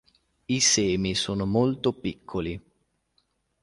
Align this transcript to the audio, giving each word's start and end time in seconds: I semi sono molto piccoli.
I 0.47 0.59
semi 0.61 1.13
sono 1.13 1.45
molto 1.45 1.93
piccoli. 1.93 2.59